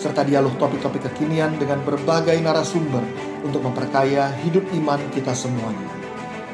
[0.00, 3.04] serta dialog topik-topik kekinian dengan berbagai narasumber
[3.44, 5.92] untuk memperkaya hidup iman kita semuanya.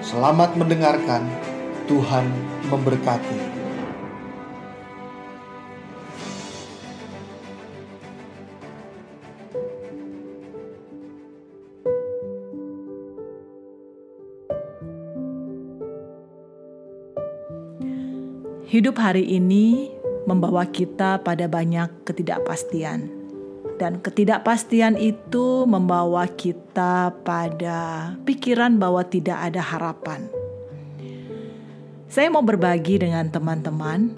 [0.03, 1.23] Selamat mendengarkan,
[1.87, 2.27] Tuhan
[2.67, 3.55] memberkati.
[18.67, 19.95] Hidup hari ini
[20.27, 23.26] membawa kita pada banyak ketidakpastian,
[23.77, 30.29] dan ketidakpastian itu membawa kita pada pikiran bahwa tidak ada harapan.
[32.09, 34.17] Saya mau berbagi dengan teman-teman,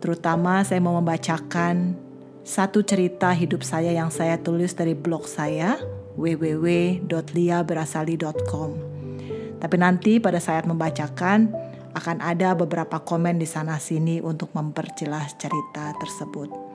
[0.00, 1.92] terutama saya mau membacakan
[2.40, 5.76] satu cerita hidup saya yang saya tulis dari blog saya
[6.16, 8.70] www.liaberasali.com.
[9.58, 11.52] Tapi nanti pada saat membacakan,
[11.98, 16.67] akan ada beberapa komen di sana-sini untuk memperjelas cerita tersebut.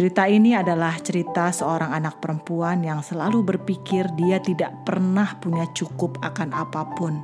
[0.00, 6.16] Cerita ini adalah cerita seorang anak perempuan yang selalu berpikir dia tidak pernah punya cukup
[6.24, 7.20] akan apa pun,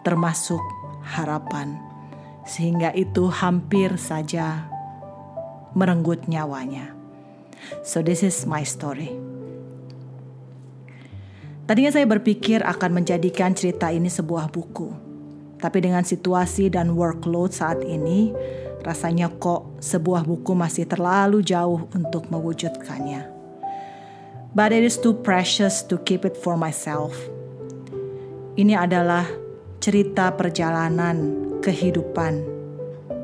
[0.00, 0.64] termasuk
[1.04, 1.76] harapan,
[2.48, 4.64] sehingga itu hampir saja
[5.76, 6.88] merenggut nyawanya.
[7.84, 9.12] So, this is my story.
[11.68, 15.10] Tadinya saya berpikir akan menjadikan cerita ini sebuah buku
[15.60, 18.32] tapi dengan situasi dan workload saat ini,
[18.80, 23.28] rasanya kok sebuah buku masih terlalu jauh untuk mewujudkannya.
[24.50, 27.14] But it is too precious to keep it for myself.
[28.58, 29.24] Ini adalah
[29.78, 32.60] cerita perjalanan kehidupan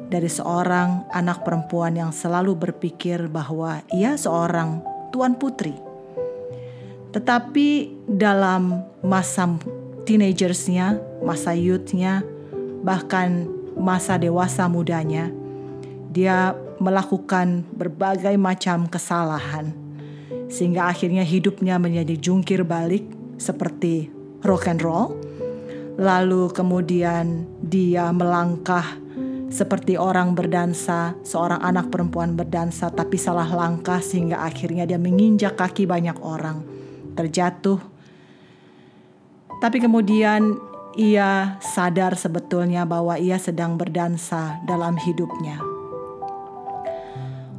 [0.07, 4.81] dari seorang anak perempuan yang selalu berpikir bahwa ia seorang
[5.11, 5.75] tuan putri.
[7.11, 7.69] Tetapi
[8.07, 9.51] dalam masa
[10.07, 12.23] teenagersnya, masa youthnya,
[12.87, 15.33] bahkan masa dewasa mudanya,
[16.17, 19.77] dia melakukan berbagai macam kesalahan,
[20.49, 23.05] sehingga akhirnya hidupnya menjadi jungkir balik
[23.37, 24.09] seperti
[24.41, 25.13] rock and roll.
[26.01, 28.97] Lalu kemudian dia melangkah
[29.53, 35.85] seperti orang berdansa, seorang anak perempuan berdansa tapi salah langkah sehingga akhirnya dia menginjak kaki
[35.85, 36.65] banyak orang,
[37.13, 37.97] terjatuh
[39.57, 40.61] tapi kemudian
[41.01, 45.76] ia sadar sebetulnya bahwa ia sedang berdansa dalam hidupnya.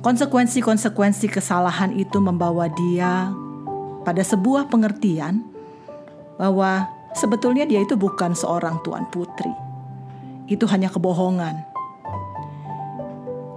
[0.08, 3.28] Konsekuensi-konsekuensi kesalahan itu membawa dia
[4.08, 5.44] pada sebuah pengertian
[6.40, 9.52] bahwa sebetulnya dia itu bukan seorang tuan putri.
[10.48, 11.60] Itu hanya kebohongan.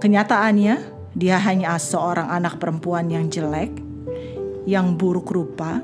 [0.03, 0.75] Kenyataannya,
[1.15, 3.71] dia hanya seorang anak perempuan yang jelek,
[4.67, 5.79] yang buruk rupa,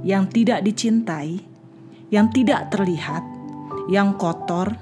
[0.00, 1.44] yang tidak dicintai,
[2.08, 3.20] yang tidak terlihat,
[3.92, 4.80] yang kotor,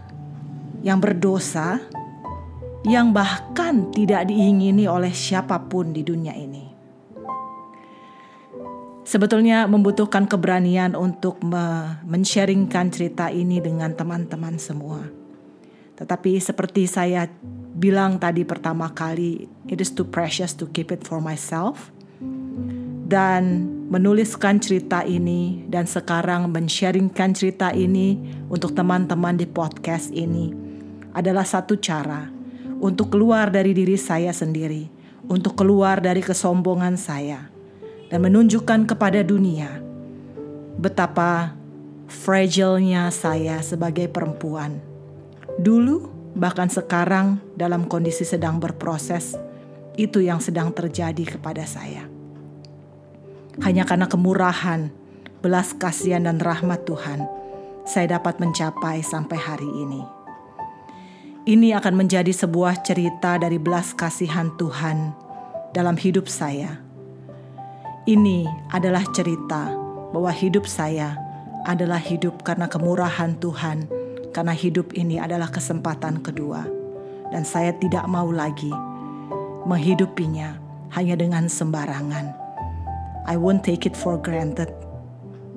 [0.86, 1.82] yang berdosa,
[2.84, 6.64] yang bahkan tidak diingini oleh siapa pun di dunia ini.
[9.04, 11.40] Sebetulnya membutuhkan keberanian untuk
[12.04, 15.04] men-sharingkan cerita ini dengan teman-teman semua.
[15.96, 17.28] Tetapi seperti saya
[17.76, 21.92] bilang tadi pertama kali, it is too precious to keep it for myself.
[23.04, 28.16] Dan menuliskan cerita ini dan sekarang men-sharingkan cerita ini
[28.48, 30.50] untuk teman-teman di podcast ini
[31.14, 32.33] adalah satu cara
[32.84, 34.92] untuk keluar dari diri saya sendiri,
[35.24, 37.48] untuk keluar dari kesombongan saya
[38.12, 39.80] dan menunjukkan kepada dunia
[40.76, 41.56] betapa
[42.04, 44.84] fragile-nya saya sebagai perempuan.
[45.56, 49.32] Dulu bahkan sekarang dalam kondisi sedang berproses
[49.96, 52.04] itu yang sedang terjadi kepada saya.
[53.64, 54.92] Hanya karena kemurahan,
[55.40, 57.24] belas kasihan dan rahmat Tuhan,
[57.88, 60.23] saya dapat mencapai sampai hari ini.
[61.44, 65.12] Ini akan menjadi sebuah cerita dari belas kasihan Tuhan
[65.76, 66.80] dalam hidup saya.
[68.08, 69.68] Ini adalah cerita
[70.08, 71.20] bahwa hidup saya
[71.68, 73.84] adalah hidup karena kemurahan Tuhan,
[74.32, 76.64] karena hidup ini adalah kesempatan kedua,
[77.28, 78.72] dan saya tidak mau lagi
[79.68, 80.56] menghidupinya
[80.96, 82.32] hanya dengan sembarangan
[83.28, 84.72] I won't take it for granted.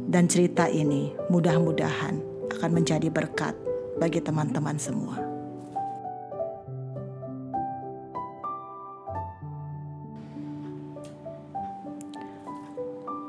[0.07, 2.19] Dan cerita ini mudah-mudahan
[2.59, 3.55] akan menjadi berkat
[3.99, 5.26] bagi teman-teman semua.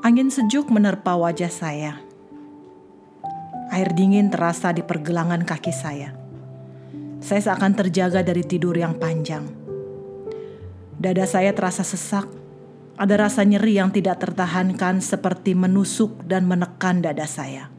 [0.09, 2.01] Angin sejuk menerpa wajah saya.
[3.69, 6.17] Air dingin terasa di pergelangan kaki saya.
[7.21, 9.45] Saya seakan terjaga dari tidur yang panjang.
[10.97, 12.25] Dada saya terasa sesak.
[12.97, 17.69] Ada rasa nyeri yang tidak tertahankan seperti menusuk dan menekan dada saya.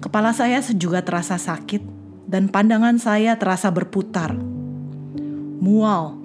[0.00, 1.84] Kepala saya juga terasa sakit
[2.24, 4.32] dan pandangan saya terasa berputar.
[5.60, 6.16] Mual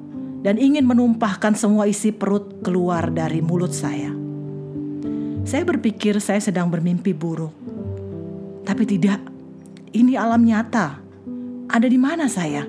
[0.47, 4.16] dan ingin menumpahkan semua isi perut keluar dari mulut saya.
[5.47, 7.55] Saya berpikir saya sedang bermimpi buruk.
[8.67, 9.23] Tapi tidak,
[9.95, 10.99] ini alam nyata.
[11.71, 12.67] Ada di mana saya?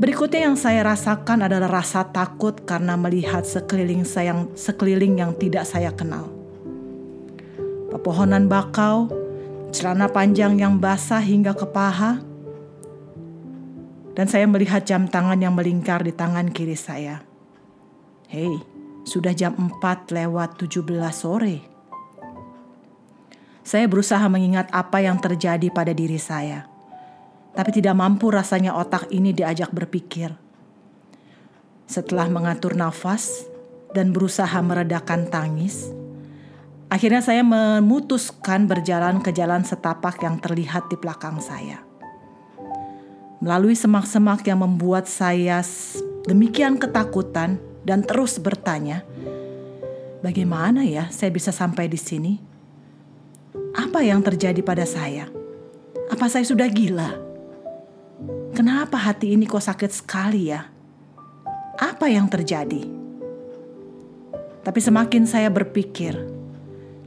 [0.00, 5.68] Berikutnya yang saya rasakan adalah rasa takut karena melihat sekeliling saya yang, sekeliling yang tidak
[5.68, 6.32] saya kenal.
[7.92, 9.12] Pepohonan bakau,
[9.68, 12.24] celana panjang yang basah hingga ke paha,
[14.16, 17.20] dan saya melihat jam tangan yang melingkar di tangan kiri saya.
[18.32, 18.77] Hei,
[19.08, 20.84] sudah jam 4 lewat 17
[21.16, 21.64] sore.
[23.64, 26.68] Saya berusaha mengingat apa yang terjadi pada diri saya.
[27.56, 30.32] Tapi tidak mampu rasanya otak ini diajak berpikir.
[31.88, 33.48] Setelah mengatur nafas
[33.96, 35.88] dan berusaha meredakan tangis,
[36.92, 41.84] akhirnya saya memutuskan berjalan ke jalan setapak yang terlihat di belakang saya.
[43.44, 45.60] Melalui semak-semak yang membuat saya
[46.24, 49.00] demikian ketakutan, dan terus bertanya,
[50.20, 52.36] "Bagaimana ya saya bisa sampai di sini?
[53.72, 55.24] Apa yang terjadi pada saya?
[56.12, 57.16] Apa saya sudah gila?
[58.52, 60.68] Kenapa hati ini kok sakit sekali ya?
[61.80, 62.84] Apa yang terjadi?"
[64.60, 66.12] Tapi semakin saya berpikir,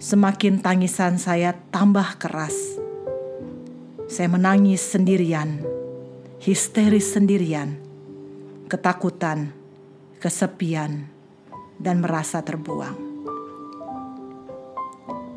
[0.02, 2.82] semakin tangisan saya tambah keras.
[4.10, 5.62] Saya menangis sendirian,
[6.42, 7.78] histeris sendirian,
[8.66, 9.61] ketakutan
[10.22, 11.10] kesepian,
[11.82, 13.10] dan merasa terbuang.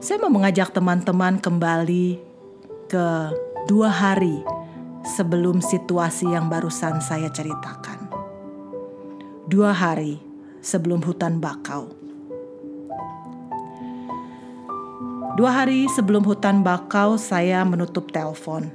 [0.05, 2.21] Saya mau mengajak teman-teman kembali
[2.93, 3.07] ke
[3.65, 4.45] dua hari
[5.17, 8.13] sebelum situasi yang barusan saya ceritakan.
[9.49, 10.21] Dua hari
[10.61, 11.89] sebelum hutan bakau.
[15.41, 18.69] Dua hari sebelum hutan bakau, saya menutup telepon.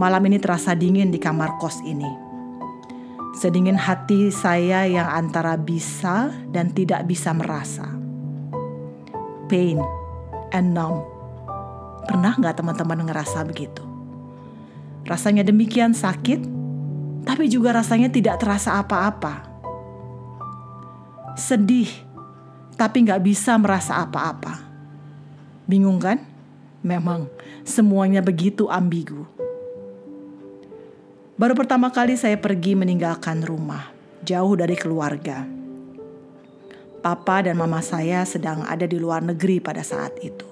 [0.00, 2.21] Malam ini terasa dingin di kamar kos ini.
[3.32, 7.88] Sedingin hati saya yang antara bisa dan tidak bisa merasa.
[9.48, 9.80] Pain
[10.52, 11.00] and numb.
[12.04, 13.80] Pernah nggak teman-teman ngerasa begitu?
[15.08, 16.44] Rasanya demikian sakit,
[17.24, 19.48] tapi juga rasanya tidak terasa apa-apa.
[21.32, 21.88] Sedih,
[22.76, 24.60] tapi nggak bisa merasa apa-apa.
[25.64, 26.20] Bingung kan?
[26.84, 27.32] Memang
[27.64, 29.24] semuanya begitu ambigu.
[31.42, 33.90] Baru pertama kali saya pergi meninggalkan rumah,
[34.22, 35.42] jauh dari keluarga.
[37.02, 40.46] Papa dan mama saya sedang ada di luar negeri pada saat itu.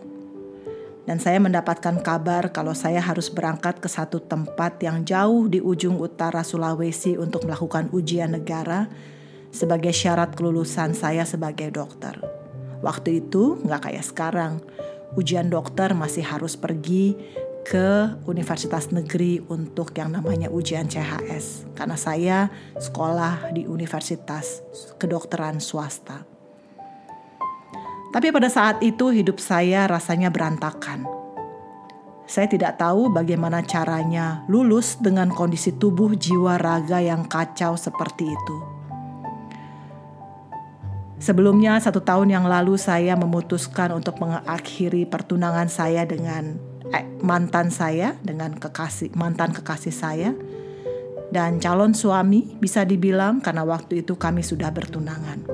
[1.06, 5.94] Dan saya mendapatkan kabar kalau saya harus berangkat ke satu tempat yang jauh di ujung
[5.94, 8.90] utara Sulawesi untuk melakukan ujian negara
[9.54, 12.18] sebagai syarat kelulusan saya sebagai dokter.
[12.82, 14.58] Waktu itu nggak kayak sekarang,
[15.14, 17.14] ujian dokter masih harus pergi
[17.64, 22.38] ke universitas negeri untuk yang namanya ujian CHS karena saya
[22.80, 24.64] sekolah di universitas
[24.96, 26.24] kedokteran swasta.
[28.10, 31.06] Tapi pada saat itu hidup saya rasanya berantakan.
[32.30, 38.56] Saya tidak tahu bagaimana caranya lulus dengan kondisi tubuh jiwa raga yang kacau seperti itu.
[41.20, 48.18] Sebelumnya satu tahun yang lalu saya memutuskan untuk mengakhiri pertunangan saya dengan eh, mantan saya
[48.22, 50.30] dengan kekasih mantan kekasih saya
[51.30, 55.46] dan calon suami bisa dibilang karena waktu itu kami sudah bertunangan.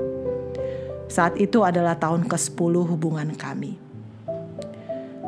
[1.06, 3.78] Saat itu adalah tahun ke-10 hubungan kami.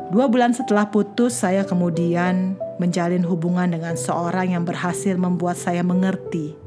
[0.09, 6.57] Dua bulan setelah putus, saya kemudian menjalin hubungan dengan seorang yang berhasil membuat saya mengerti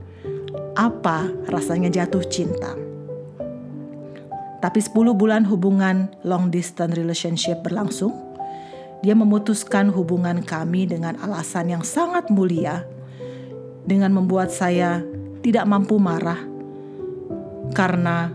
[0.78, 2.72] apa rasanya jatuh cinta.
[4.62, 8.14] Tapi 10 bulan hubungan long distance relationship berlangsung,
[9.02, 12.86] dia memutuskan hubungan kami dengan alasan yang sangat mulia,
[13.82, 15.02] dengan membuat saya
[15.42, 16.38] tidak mampu marah
[17.74, 18.30] karena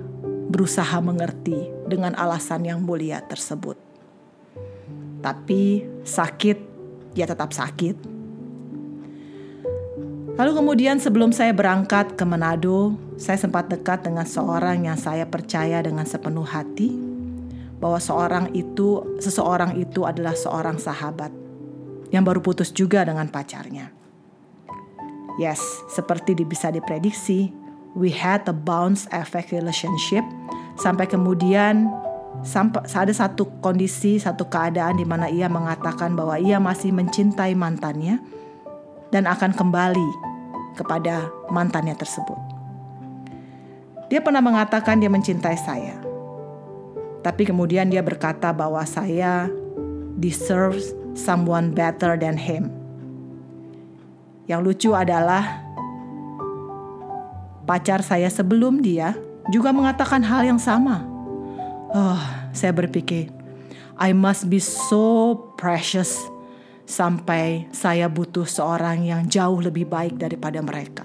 [0.52, 3.80] berusaha mengerti dengan alasan yang mulia tersebut.
[5.24, 6.58] Tapi sakit,
[7.16, 8.20] ya tetap sakit.
[10.38, 15.82] Lalu kemudian sebelum saya berangkat ke Manado, saya sempat dekat dengan seorang yang saya percaya
[15.82, 17.07] dengan sepenuh hati
[17.78, 21.30] bahwa seorang itu seseorang itu adalah seorang sahabat
[22.10, 23.94] yang baru putus juga dengan pacarnya.
[25.38, 25.62] Yes,
[25.94, 27.54] seperti bisa diprediksi,
[27.94, 30.26] we had a bounce effect relationship
[30.82, 31.94] sampai kemudian
[32.42, 38.18] sampai ada satu kondisi, satu keadaan di mana ia mengatakan bahwa ia masih mencintai mantannya
[39.14, 40.10] dan akan kembali
[40.74, 42.38] kepada mantannya tersebut.
[44.08, 46.07] Dia pernah mengatakan dia mencintai saya.
[47.28, 49.52] Tapi kemudian dia berkata bahwa saya
[50.16, 52.72] deserves someone better than him.
[54.48, 55.60] Yang lucu adalah
[57.68, 59.12] pacar saya sebelum dia
[59.52, 61.04] juga mengatakan hal yang sama.
[61.92, 62.24] Oh,
[62.56, 63.28] saya berpikir,
[64.00, 66.16] I must be so precious
[66.88, 71.04] sampai saya butuh seorang yang jauh lebih baik daripada mereka.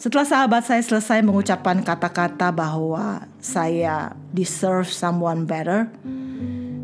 [0.00, 5.92] Setelah sahabat saya selesai mengucapkan kata-kata bahwa saya deserve someone better,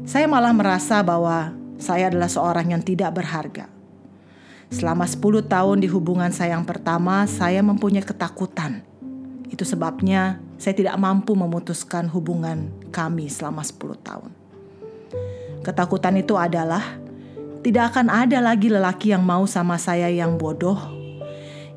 [0.05, 1.49] saya malah merasa bahwa
[1.81, 3.73] saya adalah seorang yang tidak berharga.
[4.69, 8.85] Selama 10 tahun di hubungan saya yang pertama, saya mempunyai ketakutan.
[9.49, 14.29] Itu sebabnya saya tidak mampu memutuskan hubungan kami selama 10 tahun.
[15.65, 16.85] Ketakutan itu adalah
[17.65, 20.77] tidak akan ada lagi lelaki yang mau sama saya yang bodoh,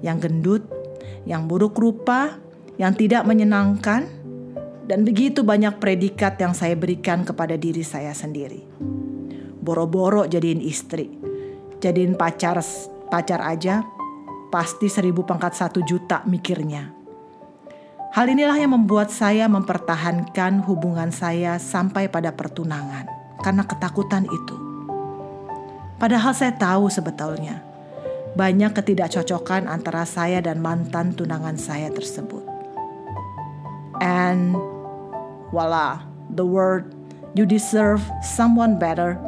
[0.03, 0.78] yang gendut,
[1.27, 2.39] yang buruk rupa,
[2.79, 4.07] yang tidak menyenangkan,
[4.89, 8.65] dan begitu banyak predikat yang saya berikan kepada diri saya sendiri.
[9.61, 11.13] Boro-boro jadiin istri,
[11.77, 12.57] jadiin pacar
[13.13, 13.85] pacar aja
[14.49, 16.89] pasti seribu pangkat satu juta mikirnya.
[18.09, 23.05] Hal inilah yang membuat saya mempertahankan hubungan saya sampai pada pertunangan
[23.45, 24.57] karena ketakutan itu.
[26.01, 27.68] Padahal saya tahu sebetulnya
[28.39, 32.47] banyak ketidakcocokan antara saya dan mantan tunangan saya tersebut.
[33.99, 34.55] And
[35.51, 36.95] voila, the word
[37.35, 39.19] you deserve someone better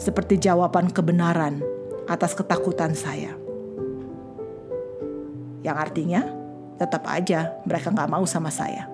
[0.00, 1.60] seperti jawaban kebenaran
[2.08, 3.36] atas ketakutan saya.
[5.60, 6.24] Yang artinya,
[6.80, 8.88] tetap aja mereka nggak mau sama saya.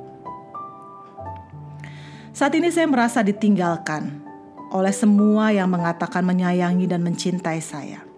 [2.35, 4.19] Saat ini saya merasa ditinggalkan
[4.75, 8.10] oleh semua yang mengatakan menyayangi dan mencintai saya.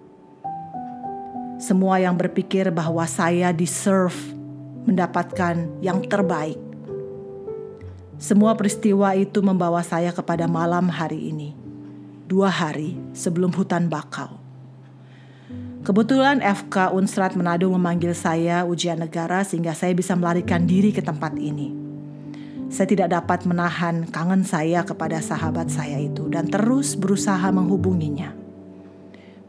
[1.62, 4.18] Semua yang berpikir bahwa saya deserve
[4.82, 6.58] mendapatkan yang terbaik.
[8.18, 11.54] Semua peristiwa itu membawa saya kepada malam hari ini,
[12.26, 14.42] dua hari sebelum hutan bakau.
[15.86, 21.38] Kebetulan FK Unsrat Manado memanggil saya ujian negara sehingga saya bisa melarikan diri ke tempat
[21.38, 21.70] ini.
[22.74, 28.41] Saya tidak dapat menahan kangen saya kepada sahabat saya itu dan terus berusaha menghubunginya.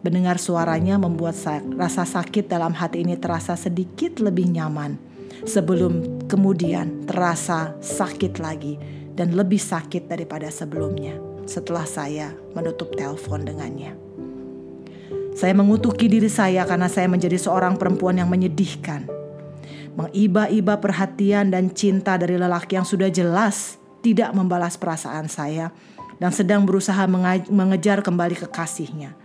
[0.03, 1.31] Mendengar suaranya membuat
[1.79, 4.99] rasa sakit dalam hati ini terasa sedikit lebih nyaman
[5.47, 8.75] sebelum kemudian terasa sakit lagi
[9.15, 11.15] dan lebih sakit daripada sebelumnya
[11.47, 13.95] setelah saya menutup telepon dengannya.
[15.39, 19.07] Saya mengutuki diri saya karena saya menjadi seorang perempuan yang menyedihkan.
[19.95, 25.71] Mengiba-iba perhatian dan cinta dari lelaki yang sudah jelas tidak membalas perasaan saya
[26.19, 27.07] dan sedang berusaha
[27.47, 29.22] mengejar kembali kekasihnya.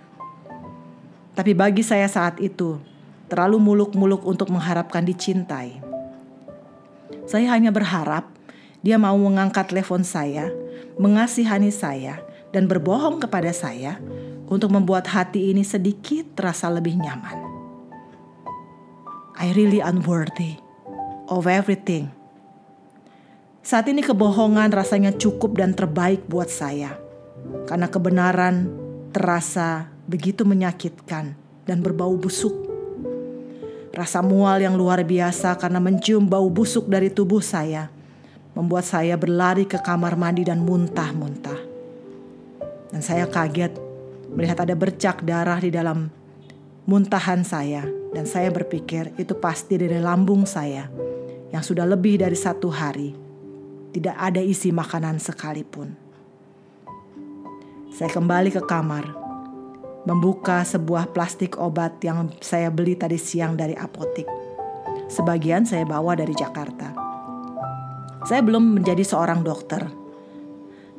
[1.38, 2.82] Tapi bagi saya saat itu,
[3.30, 5.78] terlalu muluk-muluk untuk mengharapkan dicintai.
[7.30, 8.26] Saya hanya berharap
[8.82, 10.50] dia mau mengangkat telepon saya,
[10.98, 12.18] mengasihani saya,
[12.50, 14.02] dan berbohong kepada saya
[14.50, 17.38] untuk membuat hati ini sedikit terasa lebih nyaman.
[19.38, 20.58] I really unworthy
[21.30, 22.10] of everything.
[23.62, 26.98] Saat ini kebohongan rasanya cukup dan terbaik buat saya.
[27.70, 28.66] Karena kebenaran
[29.14, 31.36] terasa begitu menyakitkan
[31.68, 32.56] dan berbau busuk.
[33.92, 37.92] Rasa mual yang luar biasa karena mencium bau busuk dari tubuh saya
[38.56, 41.60] membuat saya berlari ke kamar mandi dan muntah-muntah.
[42.88, 43.76] Dan saya kaget
[44.32, 46.08] melihat ada bercak darah di dalam
[46.88, 47.84] muntahan saya
[48.16, 50.88] dan saya berpikir itu pasti dari lambung saya
[51.52, 53.12] yang sudah lebih dari satu hari
[53.92, 55.96] tidak ada isi makanan sekalipun.
[57.92, 59.10] Saya kembali ke kamar,
[60.08, 64.24] membuka sebuah plastik obat yang saya beli tadi siang dari apotik.
[65.12, 66.96] Sebagian saya bawa dari Jakarta.
[68.24, 69.84] Saya belum menjadi seorang dokter,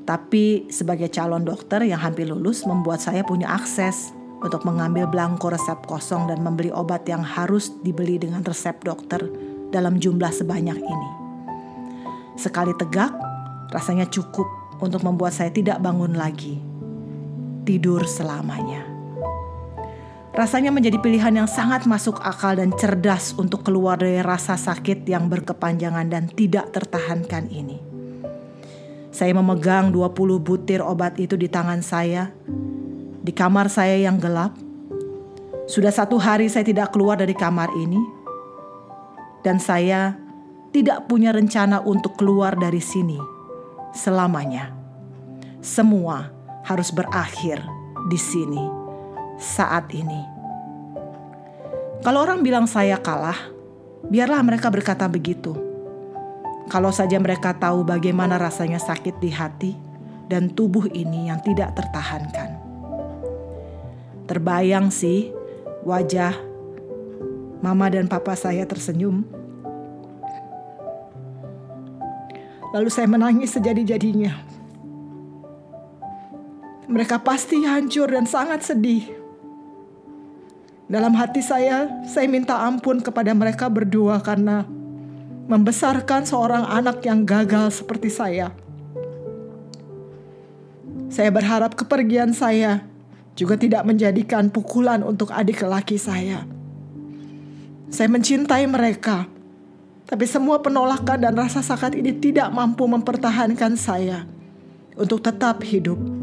[0.06, 4.14] tapi sebagai calon dokter yang hampir lulus membuat saya punya akses
[4.46, 9.26] untuk mengambil belangko resep kosong dan membeli obat yang harus dibeli dengan resep dokter
[9.70, 11.10] dalam jumlah sebanyak ini.
[12.38, 13.14] Sekali tegak,
[13.70, 14.48] rasanya cukup
[14.82, 16.58] untuk membuat saya tidak bangun lagi.
[17.68, 18.89] Tidur selamanya.
[20.30, 25.26] Rasanya menjadi pilihan yang sangat masuk akal dan cerdas untuk keluar dari rasa sakit yang
[25.26, 27.82] berkepanjangan dan tidak tertahankan ini.
[29.10, 32.30] Saya memegang 20 butir obat itu di tangan saya,
[33.26, 34.54] di kamar saya yang gelap.
[35.66, 38.22] Sudah satu hari saya tidak keluar dari kamar ini.
[39.40, 40.20] dan saya
[40.76, 43.16] tidak punya rencana untuk keluar dari sini
[43.96, 44.76] selamanya.
[45.64, 46.28] Semua
[46.68, 47.64] harus berakhir
[48.12, 48.79] di sini
[49.40, 50.22] saat ini.
[52.04, 53.40] Kalau orang bilang saya kalah,
[54.08, 55.56] biarlah mereka berkata begitu.
[56.70, 59.72] Kalau saja mereka tahu bagaimana rasanya sakit di hati
[60.30, 62.62] dan tubuh ini yang tidak tertahankan.
[64.30, 65.34] Terbayang sih
[65.82, 66.38] wajah
[67.66, 69.40] mama dan papa saya tersenyum
[72.70, 74.46] Lalu saya menangis sejadi-jadinya.
[76.90, 79.19] Mereka pasti hancur dan sangat sedih.
[80.90, 84.66] Dalam hati saya, saya minta ampun kepada mereka berdua karena
[85.46, 88.50] membesarkan seorang anak yang gagal seperti saya.
[91.14, 92.82] Saya berharap kepergian saya
[93.38, 96.50] juga tidak menjadikan pukulan untuk adik lelaki saya.
[97.94, 99.30] Saya mencintai mereka
[100.10, 104.26] tapi semua penolakan dan rasa sakit ini tidak mampu mempertahankan saya
[104.98, 106.19] untuk tetap hidup.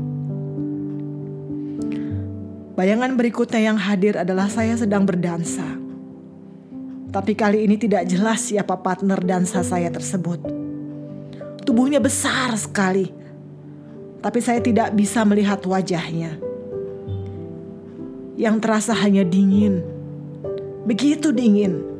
[2.77, 5.65] Bayangan berikutnya yang hadir adalah saya sedang berdansa.
[7.09, 10.45] Tapi kali ini tidak jelas siapa partner dansa saya tersebut.
[11.65, 13.09] Tubuhnya besar sekali,
[14.21, 16.37] tapi saya tidak bisa melihat wajahnya.
[18.37, 19.81] Yang terasa hanya dingin,
[20.85, 21.97] begitu dingin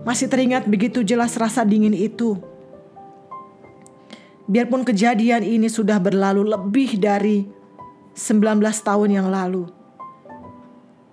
[0.00, 2.38] masih teringat begitu jelas rasa dingin itu.
[4.50, 7.46] Biarpun kejadian ini sudah berlalu lebih dari
[8.20, 9.64] 19 tahun yang lalu.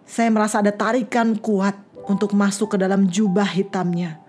[0.04, 4.20] Saya merasa ada tarikan kuat untuk masuk ke dalam jubah hitamnya.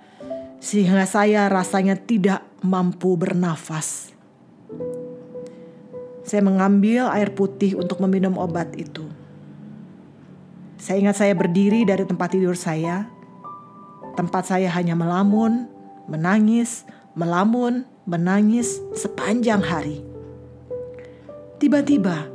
[0.62, 4.14] Sehingga saya rasanya tidak mampu bernafas.
[6.23, 9.06] Saya mengambil air putih untuk meminum obat itu.
[10.78, 13.18] Saya ingat saya berdiri dari tempat tidur saya
[14.18, 15.70] Tempat saya hanya melamun,
[16.11, 16.82] menangis,
[17.14, 20.02] melamun, menangis sepanjang hari.
[21.62, 22.26] Tiba-tiba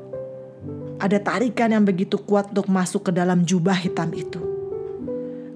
[1.04, 4.40] ada tarikan yang begitu kuat untuk masuk ke dalam jubah hitam itu.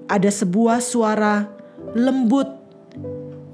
[0.04, 1.48] Ada sebuah suara
[1.96, 2.52] lembut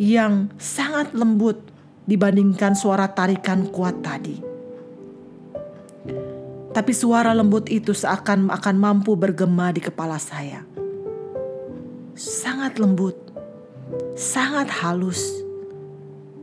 [0.02, 1.62] yang sangat lembut
[2.10, 4.42] dibandingkan suara tarikan kuat tadi.
[6.74, 10.74] Tapi suara lembut itu seakan akan mampu bergema di kepala saya
[12.14, 13.18] sangat lembut,
[14.14, 15.42] sangat halus,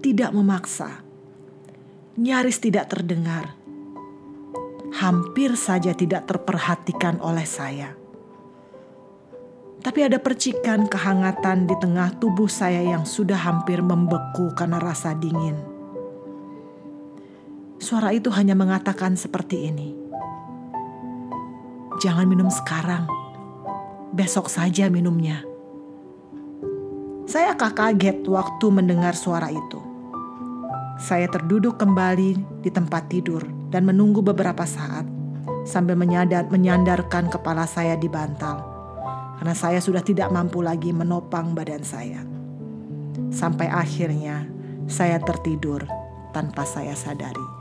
[0.03, 0.99] tidak memaksa,
[2.19, 3.55] nyaris tidak terdengar,
[4.91, 7.95] hampir saja tidak terperhatikan oleh saya.
[9.81, 15.57] Tapi ada percikan kehangatan di tengah tubuh saya yang sudah hampir membeku karena rasa dingin.
[17.81, 19.89] Suara itu hanya mengatakan seperti ini:
[21.97, 23.09] "Jangan minum sekarang,
[24.13, 25.41] besok saja minumnya."
[27.25, 29.90] Saya kaget waktu mendengar suara itu.
[31.01, 33.41] Saya terduduk kembali di tempat tidur
[33.73, 35.01] dan menunggu beberapa saat
[35.65, 38.61] sambil menyadar, menyandarkan kepala saya di bantal
[39.41, 42.21] karena saya sudah tidak mampu lagi menopang badan saya.
[43.33, 44.45] Sampai akhirnya
[44.85, 45.81] saya tertidur
[46.37, 47.60] tanpa saya sadari.